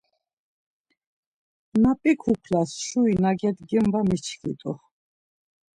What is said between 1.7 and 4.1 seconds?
Na p̌i kuklas şuri na gedgin var